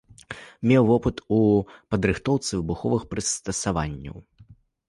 Меў 0.71 0.87
вопыт 0.91 1.21
у 1.35 1.37
падрыхтоўцы 1.95 2.49
выбуховых 2.57 3.07
прыстасаванняў. 3.15 4.17